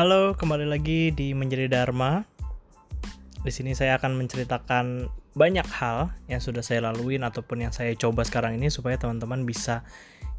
[0.00, 2.24] Halo, kembali lagi di Menjadi Dharma.
[3.44, 8.24] Di sini saya akan menceritakan banyak hal yang sudah saya laluin ataupun yang saya coba
[8.24, 9.84] sekarang ini supaya teman-teman bisa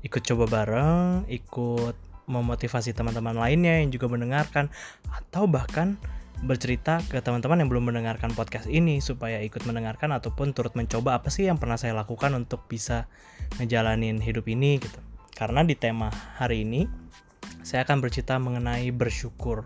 [0.02, 1.94] ikut coba bareng, ikut
[2.26, 4.74] memotivasi teman-teman lainnya yang juga mendengarkan
[5.14, 5.94] atau bahkan
[6.42, 11.30] bercerita ke teman-teman yang belum mendengarkan podcast ini supaya ikut mendengarkan ataupun turut mencoba apa
[11.30, 13.06] sih yang pernah saya lakukan untuk bisa
[13.62, 14.98] ngejalanin hidup ini gitu.
[15.38, 16.10] Karena di tema
[16.42, 17.12] hari ini
[17.62, 19.66] saya akan bercerita mengenai bersyukur.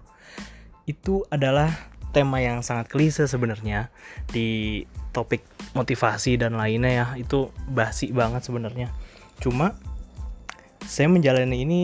[0.86, 1.72] Itu adalah
[2.16, 3.92] tema yang sangat klise sebenarnya
[4.32, 5.44] di topik
[5.76, 7.06] motivasi dan lainnya ya.
[7.20, 8.92] Itu basi banget sebenarnya.
[9.44, 9.76] Cuma
[10.86, 11.80] saya menjalani ini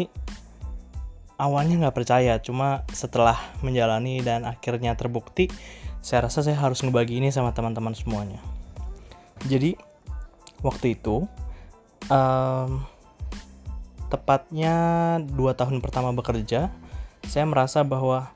[1.41, 3.33] awalnya nggak percaya, cuma setelah
[3.65, 5.49] menjalani dan akhirnya terbukti,
[6.05, 8.37] saya rasa saya harus ngebagi ini sama teman-teman semuanya.
[9.49, 9.73] Jadi
[10.61, 11.25] waktu itu,
[12.13, 12.85] um,
[14.11, 14.75] tepatnya
[15.23, 16.67] dua tahun pertama bekerja,
[17.23, 18.35] saya merasa bahwa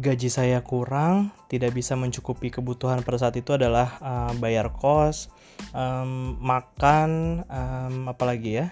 [0.00, 5.30] gaji saya kurang, tidak bisa mencukupi kebutuhan pada saat itu adalah uh, bayar kos,
[5.70, 8.66] um, makan, um, apalagi ya,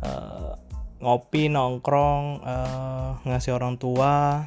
[0.00, 0.56] uh,
[0.98, 4.46] ngopi nongkrong uh, ngasih orang tua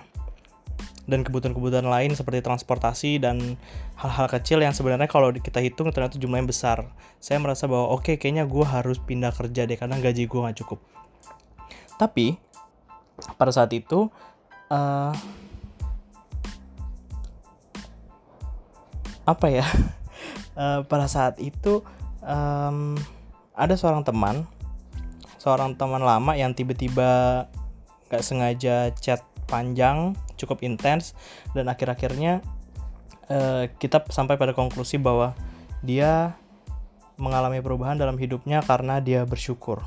[1.12, 3.60] dan kebutuhan-kebutuhan lain seperti transportasi dan
[4.00, 6.88] hal-hal kecil yang sebenarnya kalau kita hitung ternyata jumlahnya besar.
[7.20, 10.58] Saya merasa bahwa oke okay, kayaknya gue harus pindah kerja deh karena gaji gue nggak
[10.64, 10.80] cukup.
[12.00, 12.40] Tapi
[13.36, 14.08] pada saat itu
[14.72, 15.12] uh,
[19.28, 19.68] apa ya?
[20.56, 21.84] Uh, pada saat itu
[22.24, 22.96] um,
[23.52, 24.48] ada seorang teman
[25.42, 27.46] seorang teman lama yang tiba-tiba
[28.14, 31.12] gak sengaja chat panjang cukup intens
[31.52, 32.40] dan akhir-akhirnya
[33.28, 35.36] uh, kita sampai pada konklusi bahwa
[35.84, 36.40] dia
[37.20, 39.84] mengalami perubahan dalam hidupnya karena dia bersyukur.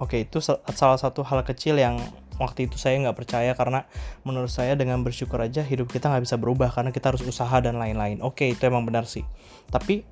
[0.00, 2.00] Oke, itu salah satu hal kecil yang
[2.36, 3.88] waktu itu saya nggak percaya karena
[4.26, 7.80] menurut saya dengan bersyukur aja hidup kita nggak bisa berubah karena kita harus usaha dan
[7.80, 8.20] lain-lain.
[8.20, 9.24] Oke, itu emang benar sih.
[9.72, 10.04] Tapi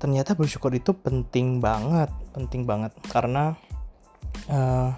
[0.00, 3.58] ternyata bersyukur itu penting banget, penting banget karena
[4.48, 4.94] uh,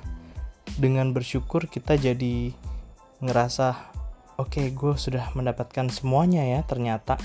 [0.78, 2.54] dengan bersyukur kita jadi
[3.20, 3.92] ngerasa
[4.40, 7.20] oke okay, gue sudah mendapatkan semuanya ya ternyata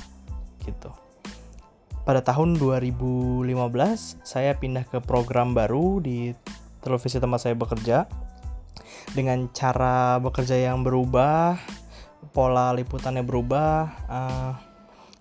[0.63, 0.91] gitu.
[2.05, 3.49] Pada tahun 2015
[4.21, 6.37] saya pindah ke program baru di
[6.85, 8.05] televisi tempat saya bekerja
[9.17, 11.57] dengan cara bekerja yang berubah
[12.29, 14.53] pola liputannya berubah uh,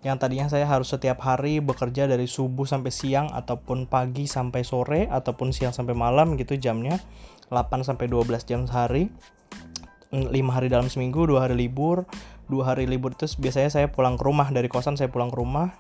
[0.05, 5.09] yang tadinya saya harus setiap hari bekerja dari subuh sampai siang ataupun pagi sampai sore
[5.09, 7.01] ataupun siang sampai malam gitu jamnya
[7.49, 9.09] 8 sampai 12 jam sehari
[10.15, 12.07] 5 hari dalam seminggu, dua hari libur,
[12.47, 15.75] dua hari libur itu biasanya saya pulang ke rumah dari kosan saya pulang ke rumah,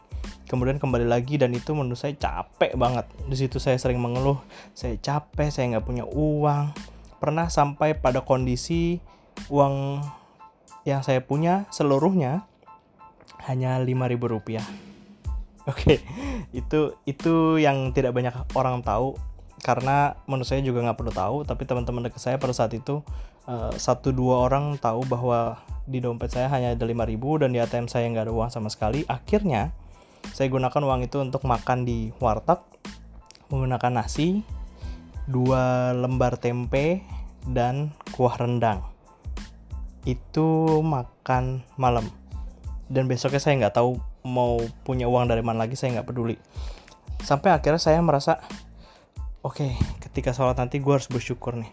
[0.50, 3.06] kemudian kembali lagi dan itu menurut saya capek banget.
[3.30, 4.40] Di situ saya sering mengeluh,
[4.72, 6.74] saya capek, saya nggak punya uang.
[7.22, 9.00] Pernah sampai pada kondisi
[9.48, 10.04] uang
[10.84, 12.44] yang saya punya seluruhnya
[13.48, 14.64] hanya ribu rupiah.
[15.70, 16.04] Oke,
[16.52, 19.16] itu itu yang tidak banyak orang tahu
[19.64, 21.36] karena menurut saya juga nggak perlu tahu.
[21.48, 23.00] Tapi teman-teman dekat saya pada saat itu
[23.48, 27.88] uh, satu dua orang tahu bahwa di dompet saya hanya ada ribu dan di ATM
[27.88, 29.04] saya nggak ada uang sama sekali.
[29.06, 29.72] Akhirnya
[30.32, 32.60] saya gunakan uang itu untuk makan di warteg
[33.52, 34.40] menggunakan nasi,
[35.28, 37.04] dua lembar tempe
[37.44, 38.80] dan kuah rendang.
[40.08, 42.08] Itu makan malam
[42.88, 46.36] dan besoknya saya nggak tahu mau punya uang dari mana lagi saya nggak peduli
[47.24, 48.40] sampai akhirnya saya merasa
[49.40, 49.72] oke okay,
[50.04, 51.70] ketika sholat nanti gue harus bersyukur nih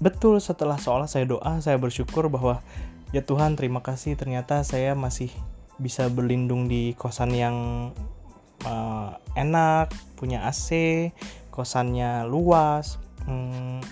[0.00, 2.64] betul setelah sholat saya doa saya bersyukur bahwa
[3.12, 5.28] ya Tuhan terima kasih ternyata saya masih
[5.80, 7.56] bisa berlindung di kosan yang
[8.64, 11.08] uh, enak punya AC
[11.50, 12.96] kosannya luas.
[13.28, 13.84] Hmm,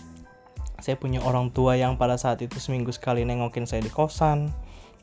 [0.78, 4.48] saya punya orang tua yang pada saat itu seminggu sekali nengokin saya di kosan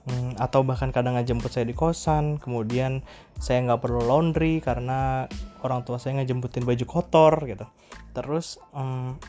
[0.08, 2.42] hmm, atau bahkan kadang ngejemput saya di kosan.
[2.42, 3.06] Kemudian
[3.38, 5.30] saya nggak perlu laundry karena
[5.62, 7.68] orang tua saya ngejemputin baju kotor gitu.
[8.18, 9.20] Terus hmm,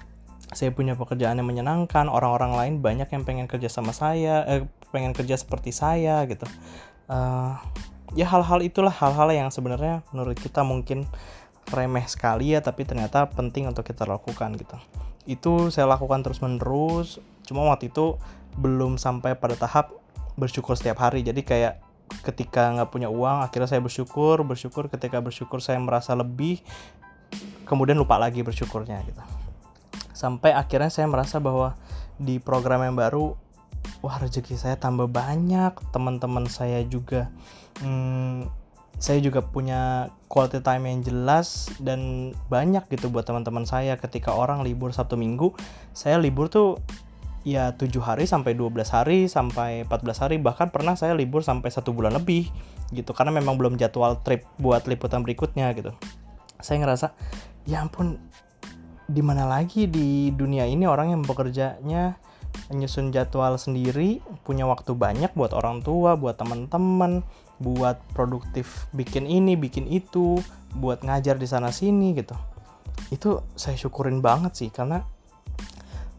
[0.55, 4.63] saya punya pekerjaan yang menyenangkan orang-orang lain banyak yang pengen kerja sama saya eh,
[4.95, 6.47] pengen kerja seperti saya gitu.
[7.11, 7.59] Uh,
[8.15, 11.07] ya hal-hal itulah hal-hal yang sebenarnya menurut kita mungkin
[11.67, 14.79] remeh sekali ya tapi ternyata penting untuk kita lakukan gitu.
[15.27, 18.15] Itu saya lakukan terus menerus cuma waktu itu
[18.55, 19.99] belum sampai pada tahap
[20.39, 21.27] bersyukur setiap hari.
[21.27, 21.83] Jadi kayak
[22.23, 24.87] ketika nggak punya uang akhirnya saya bersyukur bersyukur.
[24.87, 26.63] Ketika bersyukur saya merasa lebih
[27.67, 29.36] kemudian lupa lagi bersyukurnya gitu
[30.17, 31.77] sampai akhirnya saya merasa bahwa
[32.17, 33.37] di program yang baru
[34.01, 35.77] wah rezeki saya tambah banyak.
[35.93, 37.29] Teman-teman saya juga
[37.85, 38.49] hmm,
[38.97, 44.01] saya juga punya quality time yang jelas dan banyak gitu buat teman-teman saya.
[44.01, 45.53] Ketika orang libur satu minggu
[45.93, 46.81] saya libur tuh
[47.47, 50.37] ya 7 hari sampai 12 hari sampai 14 hari.
[50.41, 52.49] Bahkan pernah saya libur sampai satu bulan lebih
[52.91, 55.93] gitu karena memang belum jadwal trip buat liputan berikutnya gitu.
[56.59, 57.13] Saya ngerasa
[57.69, 58.17] ya ampun
[59.07, 62.19] di mana lagi di dunia ini orang yang bekerjanya
[62.73, 67.23] menyusun jadwal sendiri punya waktu banyak buat orang tua buat teman-teman
[67.63, 70.41] buat produktif bikin ini bikin itu
[70.77, 72.37] buat ngajar di sana sini gitu.
[73.09, 75.01] Itu saya syukurin banget sih karena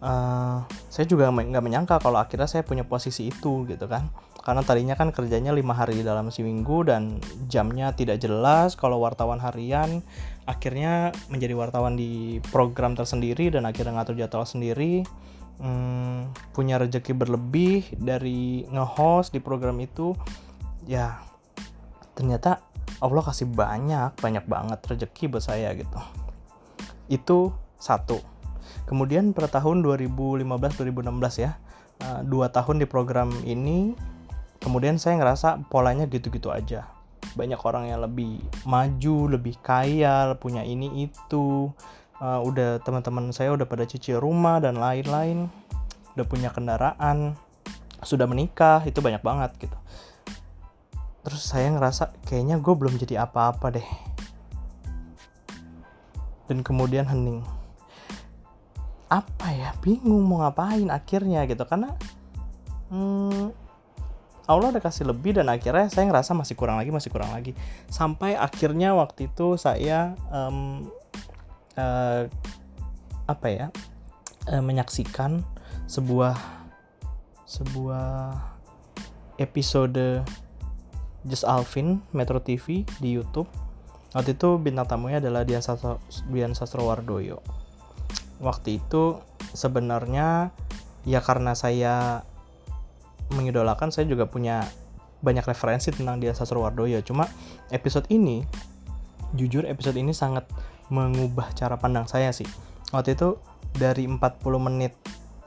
[0.01, 4.09] uh, saya juga nggak menyangka kalau akhirnya saya punya posisi itu gitu kan
[4.47, 7.19] karena tadinya kan kerjanya lima hari dalam seminggu dan
[7.51, 9.99] jamnya tidak jelas kalau wartawan harian
[10.47, 15.03] akhirnya menjadi wartawan di program tersendiri dan akhirnya ngatur jadwal sendiri.
[15.59, 20.15] Hmm, punya rezeki berlebih dari nge-host di program itu
[20.87, 21.19] ya
[22.15, 22.63] ternyata
[23.03, 25.99] Allah kasih banyak banyak banget rezeki buat saya gitu.
[27.11, 28.23] Itu satu.
[28.87, 31.59] Kemudian pada tahun 2015-2016 ya,
[31.99, 33.91] uh, dua tahun di program ini,
[34.67, 36.91] kemudian saya ngerasa polanya gitu-gitu aja.
[37.39, 41.71] Banyak orang yang lebih maju, lebih kaya, punya ini itu,
[42.19, 45.47] uh, udah teman-teman saya udah pada cicil rumah dan lain-lain,
[46.19, 47.39] udah punya kendaraan,
[48.03, 49.77] sudah menikah, itu banyak banget gitu.
[51.23, 53.89] Terus saya ngerasa kayaknya gue belum jadi apa-apa deh.
[56.51, 57.39] Dan kemudian hening
[59.07, 61.95] apa ya bingung mau ngapain akhirnya gitu karena
[62.91, 63.66] hmm,
[64.47, 67.51] Allah udah kasih lebih dan akhirnya saya ngerasa masih kurang lagi masih kurang lagi.
[67.91, 70.87] Sampai akhirnya waktu itu saya um,
[71.75, 72.25] uh,
[73.27, 73.67] apa ya
[74.47, 75.43] uh, menyaksikan
[75.91, 76.35] sebuah
[77.43, 78.39] sebuah
[79.37, 80.23] episode
[81.27, 83.51] Just Alvin Metro TV di YouTube.
[84.15, 85.99] Waktu itu bintang tamunya adalah Dian Sastro,
[86.31, 87.67] Dian Sastrowardoyo
[88.37, 89.21] waktu itu
[89.53, 90.53] sebenarnya
[91.07, 92.25] ya karena saya
[93.33, 94.63] mengidolakan saya juga punya
[95.21, 97.01] banyak referensi tentang Dian Sastrowardoyo.
[97.01, 97.25] Cuma
[97.73, 98.45] episode ini
[99.35, 100.47] jujur episode ini sangat
[100.87, 102.47] mengubah cara pandang saya sih.
[102.95, 103.35] Waktu itu
[103.75, 104.19] dari 40
[104.61, 104.95] menit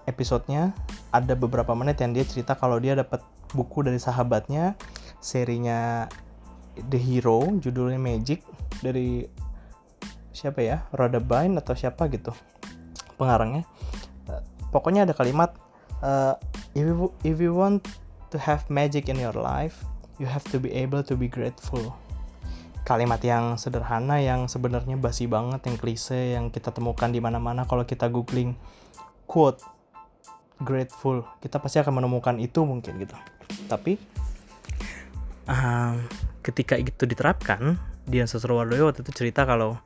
[0.05, 0.77] episodenya
[1.11, 3.25] ada beberapa menit yang dia cerita kalau dia dapat
[3.57, 4.77] buku dari sahabatnya
[5.19, 6.07] serinya
[6.77, 8.45] The Hero judulnya Magic
[8.85, 9.27] dari
[10.31, 10.87] siapa ya?
[10.95, 12.33] Rodabine atau siapa gitu
[13.17, 13.67] pengarangnya.
[14.71, 15.57] Pokoknya ada kalimat
[16.01, 16.39] uh,
[16.75, 17.83] if you if you want
[18.31, 19.83] to have magic in your life
[20.21, 21.97] you have to be able to be grateful.
[22.85, 27.89] Kalimat yang sederhana yang sebenarnya basi banget yang klise yang kita temukan di mana-mana kalau
[27.89, 28.53] kita googling
[29.25, 29.65] quote
[30.61, 33.17] grateful kita pasti akan menemukan itu mungkin gitu.
[33.67, 33.97] Tapi
[35.49, 35.97] uh,
[36.45, 39.81] ketika itu diterapkan Dian Sosrowardoyo waktu itu cerita kalau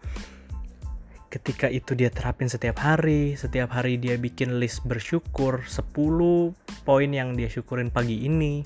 [1.30, 6.54] ketika itu dia terapin setiap hari, setiap hari dia bikin list bersyukur 10
[6.84, 8.62] poin yang dia syukurin pagi ini,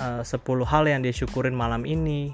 [0.00, 2.32] uh, 10 hal yang dia syukurin malam ini.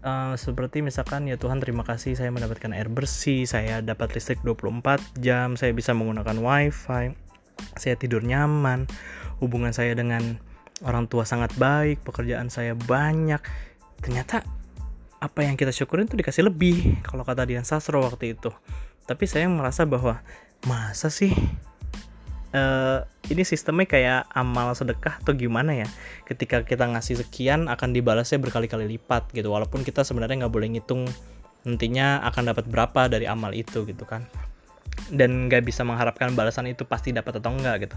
[0.00, 5.20] Uh, seperti misalkan ya Tuhan terima kasih saya mendapatkan air bersih, saya dapat listrik 24
[5.20, 7.12] jam, saya bisa menggunakan wifi,
[7.76, 8.88] saya tidur nyaman,
[9.44, 10.40] hubungan saya dengan
[10.80, 13.44] orang tua sangat baik, pekerjaan saya banyak.
[14.00, 14.40] Ternyata
[15.20, 18.48] apa yang kita syukurin tuh dikasih lebih kalau kata Dian Sastro waktu itu
[19.04, 20.24] tapi saya merasa bahwa
[20.64, 21.36] masa sih
[22.54, 25.88] uh, ini sistemnya kayak amal sedekah atau gimana ya?
[26.26, 29.50] Ketika kita ngasih sekian akan dibalasnya berkali-kali lipat gitu.
[29.50, 31.06] Walaupun kita sebenarnya nggak boleh ngitung
[31.60, 34.26] nantinya akan dapat berapa dari amal itu gitu kan.
[35.10, 37.96] Dan nggak bisa mengharapkan balasan itu pasti dapat atau enggak gitu.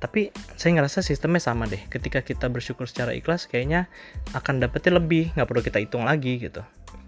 [0.00, 1.80] Tapi saya ngerasa sistemnya sama deh.
[1.88, 3.88] Ketika kita bersyukur secara ikhlas kayaknya
[4.36, 5.32] akan dapetnya lebih.
[5.34, 6.60] Nggak perlu kita hitung lagi gitu.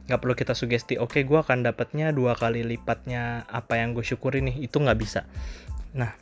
[0.09, 4.05] Nggak perlu kita sugesti oke okay, gue akan dapatnya dua kali lipatnya apa yang gue
[4.05, 4.65] syukuri nih.
[4.65, 5.29] Itu nggak bisa.
[5.93, 6.17] Nah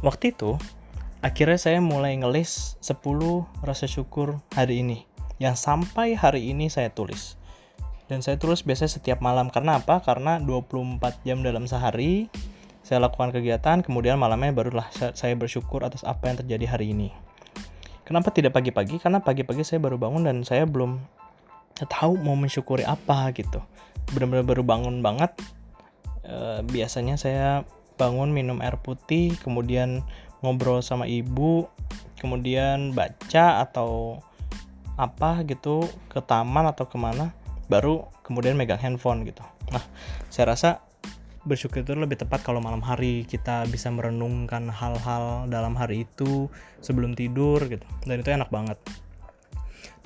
[0.00, 0.60] waktu itu
[1.24, 3.00] akhirnya saya mulai ngelis 10
[3.64, 7.36] rasa syukur hari ini yang sampai hari ini saya tulis.
[8.06, 9.50] Dan saya tulis biasanya setiap malam.
[9.50, 9.98] Karena apa?
[9.98, 12.30] Karena 24 jam dalam sehari
[12.86, 17.10] saya lakukan kegiatan kemudian malamnya barulah saya bersyukur atas apa yang terjadi hari ini.
[18.06, 19.02] Kenapa tidak pagi-pagi?
[19.02, 21.02] Karena pagi-pagi saya baru bangun dan saya belum
[21.82, 23.58] tahu mau mensyukuri apa gitu.
[24.14, 25.34] Benar-benar baru bangun banget
[26.22, 30.04] e, biasanya saya bangun minum air putih kemudian
[30.40, 31.68] ngobrol sama ibu
[32.20, 34.20] kemudian baca atau
[34.96, 37.32] apa gitu ke taman atau ke mana
[37.68, 39.82] baru kemudian megang handphone gitu nah
[40.32, 40.84] saya rasa
[41.46, 46.50] bersyukur itu lebih tepat kalau malam hari kita bisa merenungkan hal-hal dalam hari itu
[46.82, 48.78] sebelum tidur gitu dan itu enak banget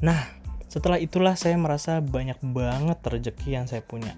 [0.00, 4.14] nah setelah itulah saya merasa banyak banget rezeki yang saya punya.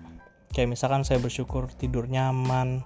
[0.52, 2.84] Kayak misalkan saya bersyukur tidur nyaman,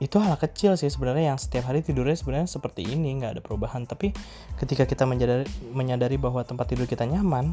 [0.00, 3.84] itu hal kecil sih sebenarnya yang setiap hari tidurnya sebenarnya seperti ini nggak ada perubahan.
[3.84, 4.16] Tapi
[4.56, 5.44] ketika kita menyadari,
[5.76, 7.52] menyadari bahwa tempat tidur kita nyaman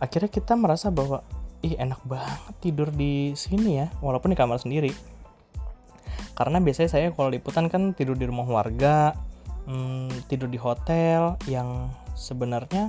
[0.00, 1.20] akhirnya kita merasa bahwa
[1.60, 4.90] ih enak banget tidur di sini ya walaupun di kamar sendiri.
[6.32, 9.12] Karena biasanya saya kalau liputan kan tidur di rumah warga
[9.68, 12.88] hmm, tidur di hotel yang sebenarnya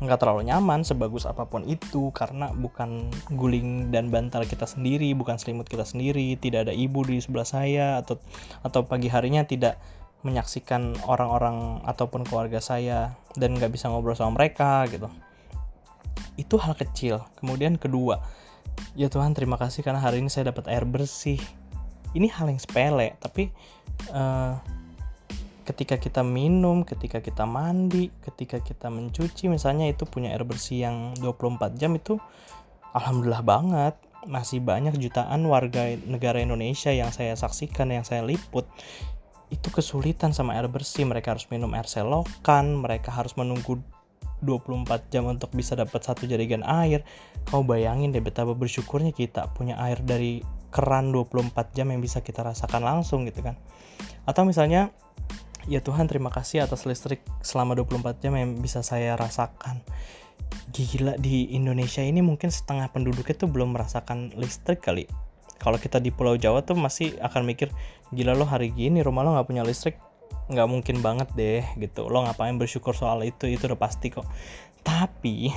[0.00, 5.36] nggak terlalu nyaman sebagus apa pun itu karena bukan guling dan bantal kita sendiri bukan
[5.36, 8.16] selimut kita sendiri tidak ada ibu di sebelah saya atau
[8.64, 9.76] atau pagi harinya tidak
[10.20, 15.08] menyaksikan orang-orang ataupun keluarga saya dan nggak bisa ngobrol sama mereka gitu.
[16.36, 17.24] Itu hal kecil.
[17.40, 18.20] Kemudian kedua
[18.96, 21.40] ya Tuhan terima kasih karena hari ini saya dapat air bersih.
[22.16, 23.48] Ini hal yang sepele tapi
[24.12, 24.56] uh,
[25.70, 31.14] ketika kita minum, ketika kita mandi, ketika kita mencuci misalnya itu punya air bersih yang
[31.22, 32.18] 24 jam itu
[32.92, 33.94] alhamdulillah banget.
[34.28, 38.68] Masih banyak jutaan warga negara Indonesia yang saya saksikan, yang saya liput
[39.48, 41.08] itu kesulitan sama air bersih.
[41.08, 43.80] Mereka harus minum air selokan, mereka harus menunggu
[44.44, 47.00] 24 jam untuk bisa dapat satu jarigan air.
[47.48, 52.44] Kau bayangin deh betapa bersyukurnya kita punya air dari keran 24 jam yang bisa kita
[52.44, 53.56] rasakan langsung gitu kan.
[54.28, 54.92] Atau misalnya
[55.70, 59.86] ya Tuhan terima kasih atas listrik selama 24 jam yang bisa saya rasakan.
[60.74, 65.06] Gila di Indonesia ini mungkin setengah penduduknya tuh belum merasakan listrik kali.
[65.62, 67.70] Kalau kita di Pulau Jawa tuh masih akan mikir
[68.10, 69.94] gila lo hari gini rumah lo nggak punya listrik.
[70.50, 72.10] Nggak mungkin banget deh gitu.
[72.10, 73.46] Lo ngapain bersyukur soal itu?
[73.46, 74.26] Itu udah pasti kok.
[74.82, 75.54] Tapi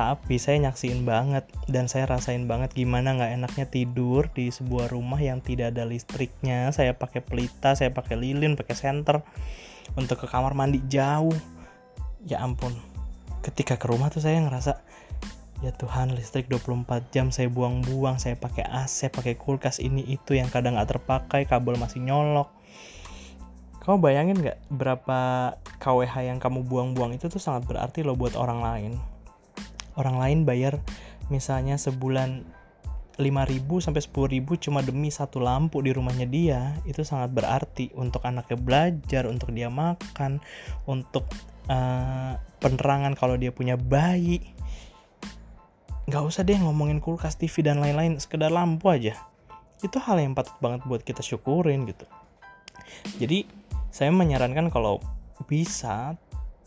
[0.00, 5.20] tapi saya nyaksiin banget dan saya rasain banget gimana nggak enaknya tidur di sebuah rumah
[5.20, 6.72] yang tidak ada listriknya.
[6.72, 9.20] Saya pakai pelita saya pakai lilin pakai senter
[10.00, 11.36] untuk ke kamar mandi jauh.
[12.24, 12.72] Ya ampun
[13.44, 14.80] ketika ke rumah tuh saya ngerasa
[15.60, 20.48] ya Tuhan listrik 24 jam saya buang-buang saya pakai AC pakai kulkas ini itu yang
[20.48, 22.48] kadang nggak terpakai kabel masih nyolok.
[23.84, 25.20] Kamu bayangin nggak berapa
[25.76, 29.19] KWH yang kamu buang-buang itu tuh sangat berarti loh buat orang lain
[29.98, 30.78] orang lain bayar
[31.30, 32.42] misalnya sebulan
[33.20, 38.56] 5.000 sampai 10.000 cuma demi satu lampu di rumahnya dia itu sangat berarti untuk anaknya
[38.56, 40.40] belajar untuk dia makan
[40.88, 41.28] untuk
[41.68, 44.40] uh, penerangan kalau dia punya bayi.
[46.08, 49.14] Nggak usah deh ngomongin kulkas TV dan lain-lain sekedar lampu aja.
[49.84, 52.08] Itu hal yang patut banget buat kita syukurin gitu.
[53.20, 53.44] Jadi
[53.92, 54.98] saya menyarankan kalau
[55.44, 56.16] bisa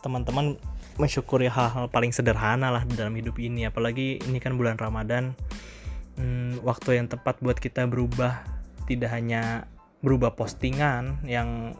[0.06, 0.60] teman-teman
[0.98, 3.66] mensyukuri hal-hal paling sederhana lah dalam hidup ini.
[3.68, 5.34] Apalagi ini kan bulan Ramadan.
[6.14, 8.46] Hmm, waktu yang tepat buat kita berubah
[8.86, 9.66] tidak hanya
[10.04, 11.74] berubah postingan yang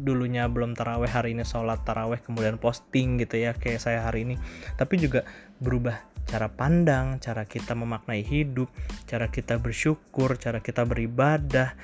[0.00, 4.34] dulunya belum taraweh hari ini sholat taraweh kemudian posting gitu ya kayak saya hari ini.
[4.74, 5.22] Tapi juga
[5.62, 8.66] berubah cara pandang cara kita memaknai hidup
[9.06, 11.78] cara kita bersyukur cara kita beribadah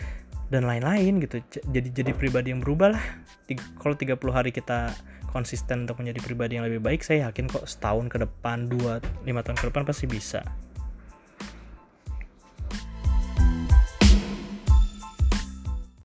[0.50, 1.40] dan lain-lain gitu.
[1.70, 3.04] Jadi jadi pribadi yang berubah lah.
[3.80, 4.92] Kalau 30 hari kita
[5.32, 9.40] konsisten untuk menjadi pribadi yang lebih baik saya yakin kok setahun ke depan dua lima
[9.40, 10.44] tahun ke depan pasti bisa